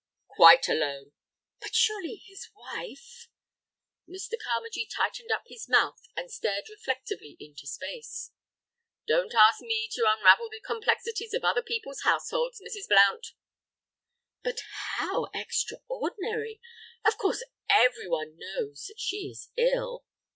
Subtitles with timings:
[0.29, 1.11] "Quite alone."
[1.59, 3.27] "But surely his wife—?"
[4.09, 4.31] Mr.
[4.43, 8.31] Carmagee tightened up his mouth and stared reflectively into space.
[9.07, 12.89] "Don't ask me to unravel the complexities of other people's households, Mrs.
[12.89, 13.33] Blount."
[14.43, 14.61] "But
[14.97, 16.59] how extraordinary!
[17.05, 20.03] Of course everyone knows that she is ill."